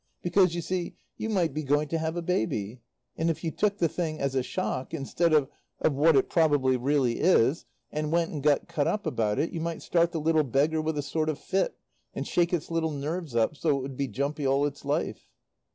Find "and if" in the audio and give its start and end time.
3.15-3.43